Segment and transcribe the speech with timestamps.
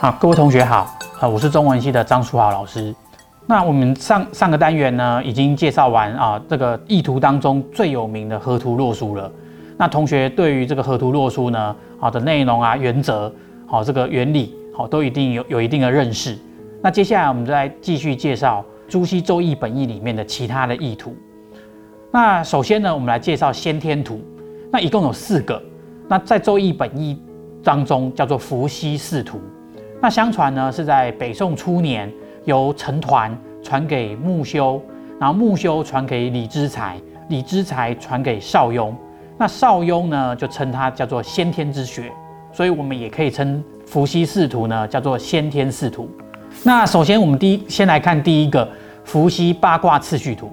[0.00, 2.94] 好，各位同学好，啊，我是中文系的张书豪老师。
[3.46, 9.30] 那我们上上个单元呢，已经介绍完啊，这个意图当中最有名的河图洛书了。
[9.76, 13.30] 那同学对于这个河图洛书呢，好的内容啊、原则、
[13.66, 16.34] 好这个原理，好都一定有有一定的认识。
[16.80, 21.14] 那接下来我们再继续介绍朱熹周易本义里面的其他的意图。
[22.10, 24.18] 那首先呢，我们来介绍先天图。
[24.72, 25.62] 那一共有四个。
[26.08, 27.22] 那在周易本义
[27.62, 29.38] 当中叫做伏羲四图。
[30.02, 32.10] 那相传呢，是在北宋初年
[32.44, 34.80] 由陈抟传给穆修，
[35.18, 38.96] 然后穆修传给李之才，李之才传给邵雍。
[39.36, 42.10] 那邵雍呢，就称它叫做先天之学，
[42.50, 46.10] 所以我们也可以称伏羲四图呢叫做先天四图。
[46.64, 48.66] 那首先我们第一先来看第一个
[49.04, 50.50] 伏羲八卦次序图，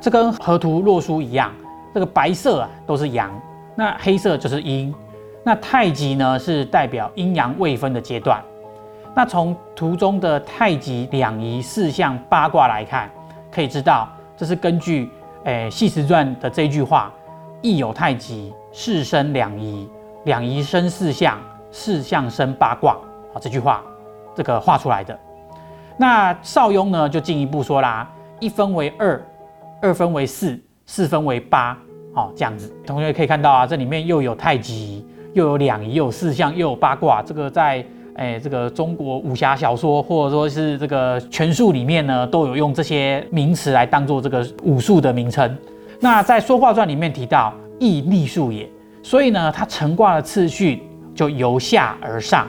[0.00, 1.52] 这跟河图洛书一样，
[1.92, 3.30] 这个白色啊都是阳，
[3.74, 4.94] 那黑色就是阴，
[5.42, 8.40] 那太极呢是代表阴阳未分的阶段。
[9.16, 13.10] 那从图中的太极两仪四象八卦来看，
[13.50, 15.10] 可以知道这是根据
[15.44, 17.10] 诶《系辞传》的这句话
[17.62, 19.88] ：“亦有太极，四生两仪，
[20.24, 21.38] 两仪生四象，
[21.70, 22.94] 四象生八卦。”
[23.32, 23.82] 好，这句话
[24.34, 25.18] 这个画出来的。
[25.96, 28.06] 那邵雍呢，就进一步说啦
[28.38, 29.18] ：“一分为二，
[29.80, 31.74] 二分为四，四分为八。”
[32.14, 37.22] 好，这样子，同学可以看到啊，这里面又有太极，又有两仪，又有四象，又有八卦。
[37.22, 37.82] 这个在
[38.16, 45.54] 哎，这个中国武侠小说或者说是这个拳术里面呢，都有用这些名词来当做这个武术的名称。
[46.00, 48.66] 那在《说话传》里面提到“易立数也”，
[49.02, 50.82] 所以呢，它成卦的次序
[51.14, 52.46] 就由下而上。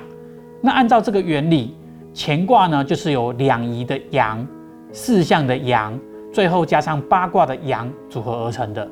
[0.62, 1.76] 那按照这个原理，
[2.16, 4.48] 乾卦呢就是由两仪的阳、
[4.94, 6.00] 四象的阳，
[6.34, 8.88] 最后加上八卦的阳组合而成的。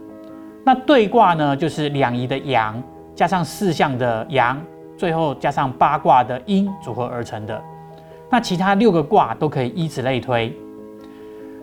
[0.65, 2.81] 那兑卦呢就是两仪的阳
[3.15, 4.61] 加上四象的阳。
[4.97, 7.61] 最后加上八卦的阴组合而成的，
[8.29, 10.55] 那其他六个卦都可以依此类推。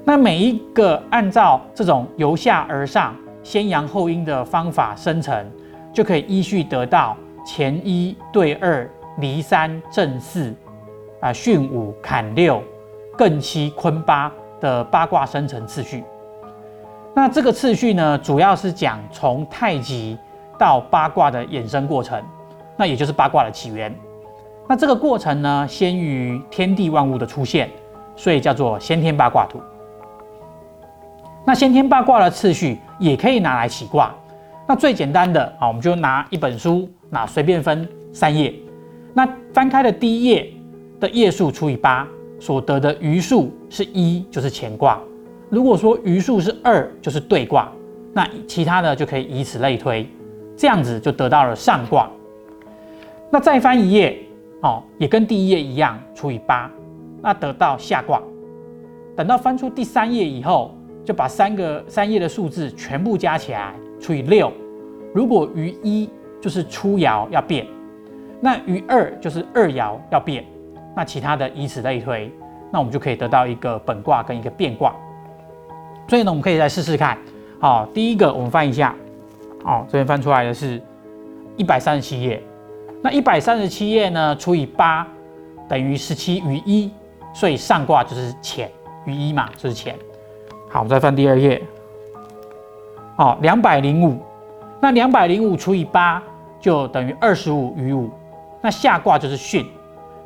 [0.05, 5.51] 那每一个按照这种由下而上、先阳后阴的方法生成，
[5.93, 10.53] 就可以依序得到乾一对二、离三正四、
[11.21, 12.63] 啊巽五坎六、
[13.17, 14.31] 艮七坤八
[14.61, 16.03] 的八卦生成次序。
[17.15, 20.19] 那这个次序呢，主要是讲从太极
[20.59, 22.23] 到八卦的衍生过程。
[22.77, 23.95] 那也就是八卦的起源。
[24.69, 27.69] 那这个过程呢，先于天地万物的出现，
[28.17, 29.61] 所以叫做先天八卦图。
[31.45, 34.15] 那先天八卦的次序也可以拿来起卦。
[34.67, 38.55] 那最简单的啊，我们就拿一本书，那随便分三页。
[39.13, 40.51] 那翻开的第一页
[41.01, 42.07] 的页数除以八，
[42.39, 45.01] 所得的余数是一，就是乾卦。
[45.51, 47.71] 如果说余数是二，就是兑卦。
[48.15, 50.09] 那其他的就可以以此类推，
[50.57, 52.09] 这样子就得到了上卦。
[53.35, 54.19] 那再翻一页，
[54.61, 56.71] 哦，也跟第一页一样，除以八，
[57.23, 58.21] 那得到下卦。
[59.17, 64.53] 等到翻出第三页以后，就把三个三页的数字全部加起来除以六。
[65.15, 66.11] 如果余一
[66.43, 67.67] 就是初爻要变，
[68.39, 70.45] 那余二就是二爻要变，
[70.95, 72.31] 那其他的以此类推，
[72.71, 74.95] 那我们就可以得到一个本卦跟一个变卦。
[76.07, 77.17] 所以呢，我们可以再试试看。
[77.59, 78.95] 好，第一个我们翻一下，
[79.65, 80.79] 哦，这边翻出来的是
[81.57, 82.43] 一百三十七页。
[83.03, 85.07] 那一百三十七页呢，除以八
[85.69, 86.89] 等于十七余一，
[87.35, 88.71] 所以上卦就是乾
[89.05, 89.93] 余一嘛，就是乾。
[90.71, 91.61] 好，我们再翻第二页。
[93.17, 94.19] 哦，两百零五，
[94.81, 96.23] 那两百零五除以八
[96.61, 98.09] 就等于二十五余五，
[98.61, 99.67] 那下卦就是巽，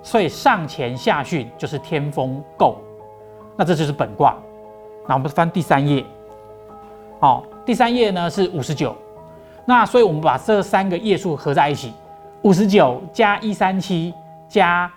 [0.03, 2.77] 所以上乾下巽就是天风姤，
[3.57, 4.37] 那这就是本卦。
[5.09, 6.05] 那我们翻第三页。
[7.21, 8.95] 哦，第三页呢是五十九，
[9.65, 11.95] 那所以我们把这三个页数合在一起。
[12.47, 14.15] 五十九加一三七
[14.49, 14.89] 加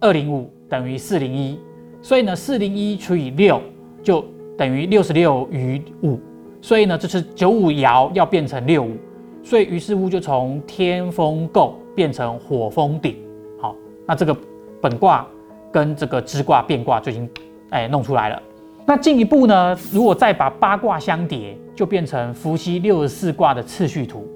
[0.00, 1.56] 二零五等于四零一，
[2.02, 3.62] 所以呢，四零一除以六
[4.02, 4.24] 就
[4.58, 6.18] 等于六十六余五，
[6.60, 8.96] 所以呢，这是九五爻要变成六五，
[9.44, 13.16] 所以于是乎就从天风姤变成火风鼎。
[13.62, 14.36] 好，那这个
[14.80, 15.24] 本卦
[15.70, 17.30] 跟这个支卦变卦就已经
[17.70, 18.42] 哎弄出来了。
[18.84, 24.26] 那进一步呢，如果再把八卦相叠，就变成伏羲六十四卦的次序图。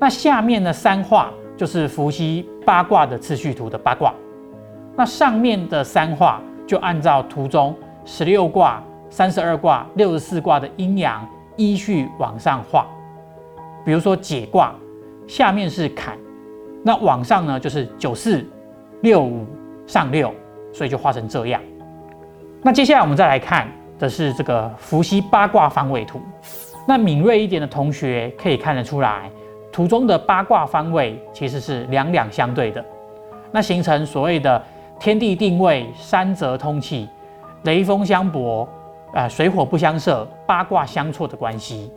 [0.00, 1.32] 那下面的三画。
[1.62, 4.12] 就是伏羲八卦的次序图的八卦，
[4.96, 7.72] 那上面的三画就按照图中
[8.04, 11.24] 十六卦、三十二卦、六十四卦的阴阳
[11.56, 12.84] 依序往上画。
[13.84, 14.74] 比如说解卦，
[15.28, 16.18] 下面是坎，
[16.82, 18.44] 那往上呢就是九四
[19.02, 19.46] 六五
[19.86, 20.34] 上六，
[20.72, 21.62] 所以就画成这样。
[22.60, 23.68] 那接下来我们再来看
[24.00, 26.20] 的是这个伏羲八卦方位图。
[26.88, 29.30] 那敏锐一点的同学可以看得出来。
[29.72, 32.84] 图中的八卦方位其实是两两相对的，
[33.50, 34.62] 那形成所谓的
[35.00, 37.08] 天地定位，山泽通气，
[37.62, 38.68] 雷风相搏，
[39.14, 41.90] 呃，水火不相射，八卦相错的关系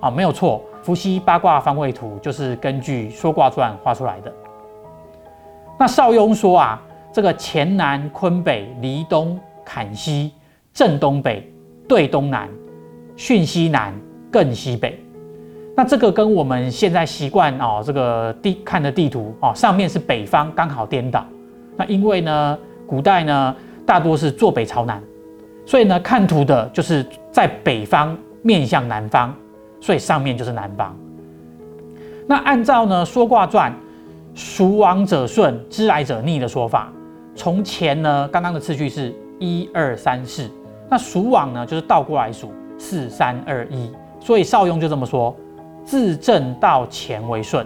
[0.00, 0.62] 啊，没有错。
[0.82, 4.32] 伏羲八卦方位图就是根据《说卦传》画出来的。
[5.76, 6.80] 那邵雍说啊，
[7.12, 10.32] 这个乾南坤北离东坎西
[10.72, 11.52] 正东北
[11.88, 12.48] 对东南
[13.16, 13.92] 巽西南
[14.30, 14.96] 艮西北。
[15.78, 21.22] 那这个跟我们现在习惯哦，这个地看的地图哦，上面是北方，刚好颠倒。
[21.76, 25.02] 那因为呢，古代呢大多是坐北朝南，
[25.66, 29.34] 所以呢看图的就是在北方面向南方，
[29.78, 30.96] 所以上面就是南方。
[32.26, 33.70] 那按照呢《说卦传》
[34.34, 36.90] “属往者顺，知来者逆”的说法，
[37.34, 40.50] 从前呢刚刚的次序是一二三四，
[40.88, 45.36] 那属往呢就是倒过来数四三二一，所以邵雍就这么说。
[45.86, 47.64] 自正到乾为顺，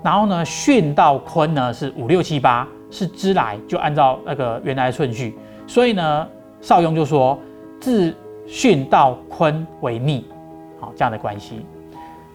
[0.00, 5.36] 然后呢，巽到坤呢是五六七八，是支来，就按照那个原来的顺序。
[5.66, 6.28] 所以呢，
[6.60, 7.36] 邵雍就说
[7.80, 8.14] 自
[8.46, 10.24] 巽到坤为逆，
[10.80, 11.66] 好这样的关系。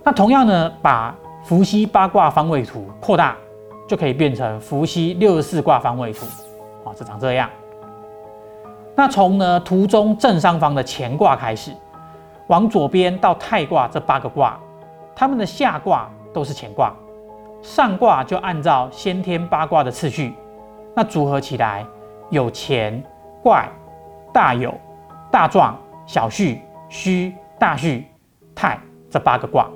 [0.04, 3.38] 那同样呢，把伏羲八卦方位图扩大，
[3.88, 6.25] 就可以变成伏羲六十四卦方位图，
[6.83, 7.50] 好，这长这样。
[8.94, 11.71] 那从呢图中正上方的乾卦开始，
[12.48, 14.59] 往左边到太卦这八个卦。
[15.19, 16.96] 他们的下卦都是乾卦，
[17.64, 20.31] 上卦就按照先天八卦的次序，
[20.96, 21.84] 那组合起来
[22.30, 23.02] 有乾、
[23.42, 23.68] 怪、
[24.31, 24.72] 大有、
[25.31, 25.75] 大壮、
[26.06, 28.04] 小畜、戌、大畜、
[28.54, 28.80] 太
[29.10, 29.68] 这八个卦。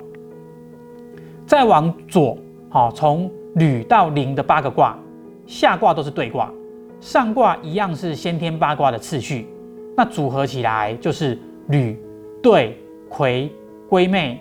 [1.44, 2.38] 再往左，
[2.70, 4.96] 好，从履到临的八个卦，
[5.44, 6.48] 下卦都是对卦，
[7.00, 9.48] 上卦一样是先天八卦的次序，
[9.96, 11.36] 那组合起来就是
[11.66, 12.00] 履、
[12.40, 13.50] 兑、癸、
[13.88, 14.40] 归妹。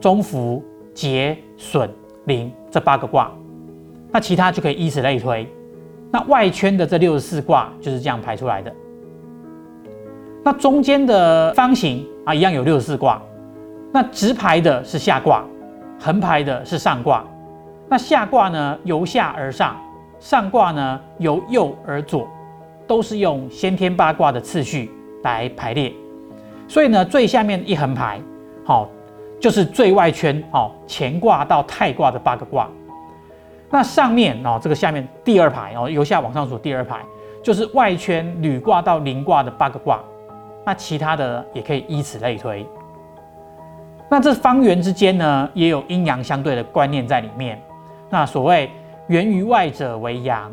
[0.00, 0.62] 中孚、
[0.94, 1.90] 劫、损、
[2.26, 3.30] 临这八个卦，
[4.12, 5.46] 那其他就可以依此类推。
[6.10, 8.72] 那外圈的这六十四卦就是这样排出来的。
[10.44, 13.20] 那中间的方形啊，一样有六十四卦。
[13.92, 15.44] 那直排的是下卦，
[15.98, 17.24] 横排的是上卦。
[17.88, 19.74] 那下卦呢，由下而上；
[20.20, 22.28] 上卦呢，由右而左，
[22.86, 24.90] 都是用先天八卦的次序
[25.22, 25.92] 来排列。
[26.68, 28.20] 所以呢，最下面一横排，
[28.64, 28.88] 好。
[29.40, 32.68] 就是最外圈哦，乾卦到太卦的八个卦，
[33.70, 37.00] 那上面哦，这个下面第二排哦，由下往上数第二排，
[37.42, 40.00] 就是外圈履卦到临卦的八个卦，
[40.64, 42.66] 那其他的也可以依此类推。
[44.10, 47.60] 那这方圆之间呢，也有阴阳相对的观念在里面。
[48.08, 48.70] 那所谓
[49.08, 50.50] 圆于外者为阳，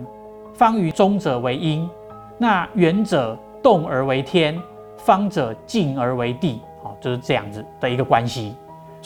[0.54, 1.90] 方于中者为阴。
[2.38, 4.62] 那圆者动而为天，
[4.98, 8.54] 方者静而为地，哦，就是这样子的一个关系。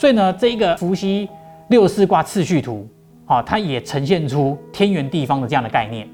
[0.00, 1.28] 所以呢，这一个伏羲
[1.68, 2.88] 六四卦次序图，
[3.26, 6.08] 好，它也呈现出天圆地方的这样的概念。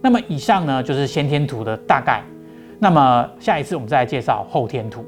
[0.00, 2.20] 那么以上呢，就是先天图的大概。
[2.80, 5.06] 那么下一次我们再来介绍后天图。